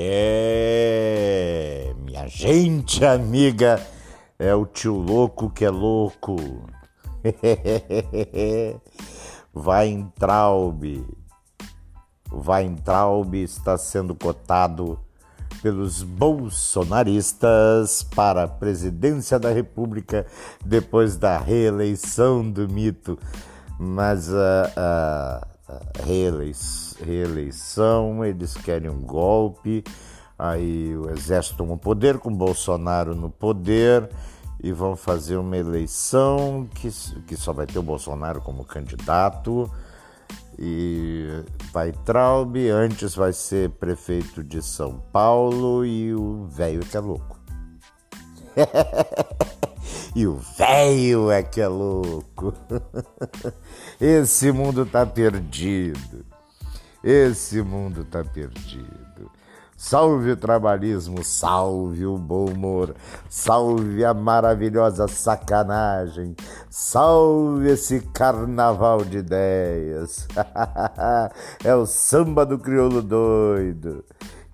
[0.00, 3.84] É, minha gente amiga,
[4.38, 6.36] é o tio louco que é louco.
[9.52, 11.04] Weintraub.
[12.30, 15.00] Weintraub está sendo cotado
[15.60, 20.24] pelos bolsonaristas para a presidência da República
[20.64, 23.18] depois da reeleição do mito.
[23.80, 25.57] Mas a, a, a
[27.04, 29.84] reeleição, eles querem um golpe,
[30.38, 34.08] aí o exército toma o poder com Bolsonaro no poder
[34.62, 36.90] e vão fazer uma eleição que,
[37.26, 39.70] que só vai ter o Bolsonaro como candidato
[40.58, 47.00] e vai Traub, antes vai ser prefeito de São Paulo e o velho que é
[47.00, 47.38] louco.
[50.18, 52.52] e o velho é que é louco.
[54.00, 56.26] Esse mundo tá perdido.
[57.04, 59.30] Esse mundo tá perdido.
[59.76, 62.96] Salve o trabalhismo, salve o bom humor,
[63.30, 66.34] salve a maravilhosa sacanagem,
[66.68, 70.26] salve esse carnaval de ideias.
[71.62, 74.04] é o samba do crioulo doido.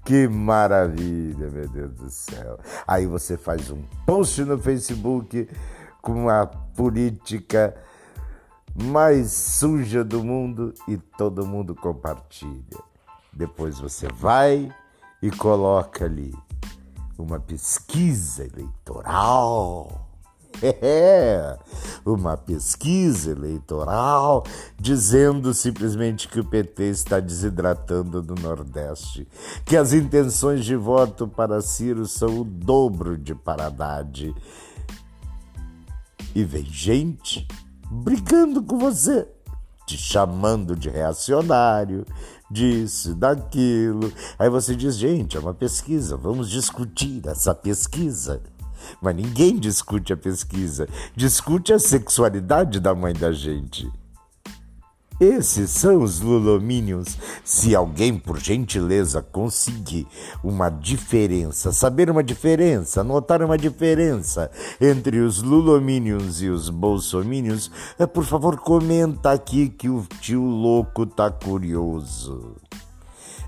[0.05, 2.59] Que maravilha, meu Deus do céu.
[2.87, 5.49] Aí você faz um post no Facebook
[6.03, 7.75] com a política
[8.75, 12.83] mais suja do mundo e todo mundo compartilha.
[13.33, 14.71] Depois você vai
[15.23, 16.35] e coloca ali
[17.17, 20.14] uma pesquisa eleitoral.
[20.63, 21.59] É,
[22.05, 24.45] uma pesquisa eleitoral
[24.79, 29.27] dizendo simplesmente que o PT está desidratando no Nordeste,
[29.65, 34.35] que as intenções de voto para Ciro são o dobro de para Haddad.
[36.35, 37.47] E vem gente
[37.91, 39.29] brigando com você,
[39.87, 42.05] te chamando de reacionário,
[42.51, 44.13] disso, daquilo.
[44.39, 48.41] Aí você diz, gente, é uma pesquisa, vamos discutir essa pesquisa.
[49.01, 53.91] Mas ninguém discute a pesquisa, discute a sexualidade da mãe da gente.
[55.21, 57.17] Esses são os Lulominions.
[57.45, 60.09] Se alguém, por gentileza, conseguir
[60.43, 64.51] uma diferença, saber uma diferença, notar uma diferença
[64.81, 71.07] entre os Lulominions e os Bolsominions, é, por favor, comenta aqui que o tio louco
[71.07, 72.57] tá curioso.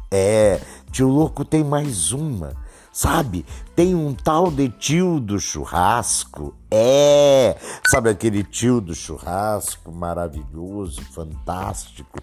[0.09, 0.61] É,
[0.93, 2.55] tio louco tem mais uma.
[2.97, 6.55] Sabe, tem um tal de tio do churrasco.
[6.71, 7.55] É,
[7.91, 12.19] sabe aquele tio do churrasco maravilhoso, fantástico,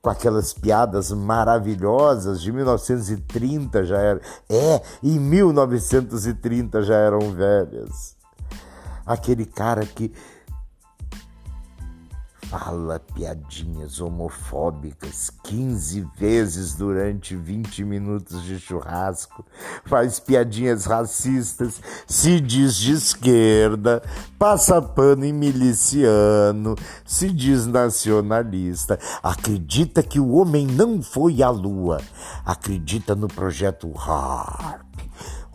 [0.00, 4.20] com aquelas piadas maravilhosas de 1930 já era.
[4.48, 8.14] É, em 1930 já eram velhas.
[9.04, 10.12] Aquele cara que
[12.58, 19.44] fala piadinhas homofóbicas 15 vezes durante 20 minutos de churrasco,
[19.84, 24.02] faz piadinhas racistas, se diz de esquerda,
[24.38, 26.74] passa pano em miliciano,
[27.04, 32.00] se diz nacionalista, acredita que o homem não foi à lua,
[32.44, 34.85] acredita no projeto HARP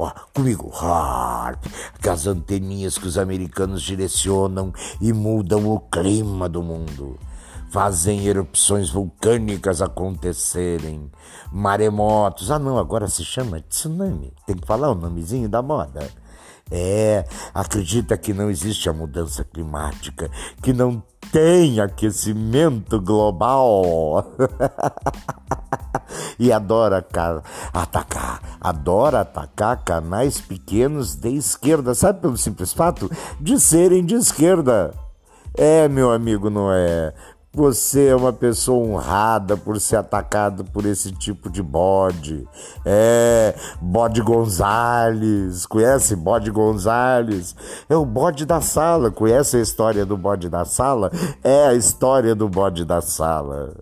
[0.02, 1.64] Ó, comigo, harp,
[2.02, 7.20] que as anteninhas que os americanos direcionam e mudam o clima do mundo.
[7.70, 11.12] Fazem erupções vulcânicas acontecerem,
[11.52, 12.50] maremotos.
[12.50, 14.34] Ah, não, agora se chama tsunami.
[14.48, 16.10] Tem que falar o nomezinho da moda.
[16.72, 17.24] É,
[17.54, 20.32] acredita que não existe a mudança climática,
[20.64, 24.34] que não tem aquecimento global.
[26.42, 27.06] e adora
[27.72, 34.92] atacar, adora atacar canais pequenos de esquerda, sabe pelo simples fato de serem de esquerda.
[35.56, 37.14] É, meu amigo, não é?
[37.54, 42.48] Você é uma pessoa honrada por ser atacado por esse tipo de bode.
[42.84, 45.68] É, bode Gonzales.
[45.68, 47.56] Conhece bode Gonzales?
[47.88, 49.12] É o bode da sala.
[49.12, 51.12] Conhece a história do bode da sala?
[51.44, 53.76] É a história do bode da sala.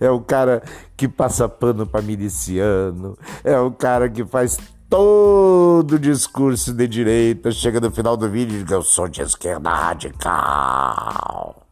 [0.00, 0.62] É o cara
[0.96, 3.16] que passa pano para miliciano.
[3.42, 7.50] É o cara que faz todo o discurso de direita.
[7.50, 11.63] Chega no final do vídeo e diz: Eu sou de esquerda radical.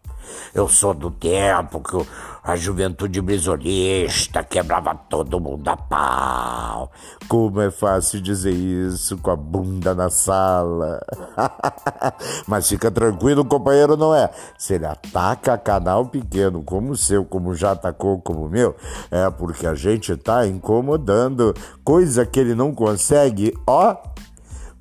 [0.54, 2.06] Eu sou do tempo que
[2.44, 6.90] a juventude brisolista quebrava todo mundo a pau.
[7.28, 11.00] Como é fácil dizer isso com a bunda na sala.
[12.46, 14.28] Mas fica tranquilo, companheiro, não é?
[14.58, 18.74] Se ele ataca canal pequeno como o seu, como já atacou como o meu,
[19.10, 21.54] é porque a gente tá incomodando.
[21.84, 23.96] Coisa que ele não consegue, ó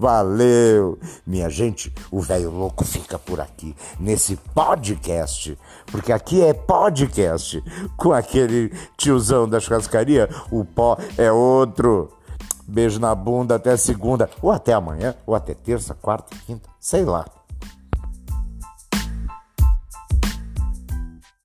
[0.01, 0.97] Valeu!
[1.27, 5.55] Minha gente, o velho louco fica por aqui, nesse podcast,
[5.91, 7.63] porque aqui é podcast.
[7.95, 12.09] Com aquele tiozão da churrascaria, o pó é outro.
[12.67, 17.23] Beijo na bunda até segunda, ou até amanhã, ou até terça, quarta, quinta, sei lá.